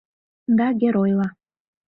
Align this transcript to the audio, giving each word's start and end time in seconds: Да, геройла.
Да, 0.57 0.67
геройла. 0.81 1.27